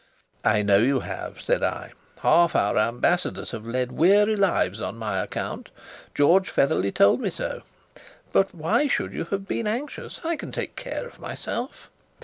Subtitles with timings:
[0.43, 1.91] "I know you have," said I.
[2.21, 5.69] "Half our ambassadors have led weary lives on my account.
[6.15, 7.61] George Featherly told me so.
[8.33, 10.19] But why should you have been anxious?
[10.23, 11.91] I can take care of myself."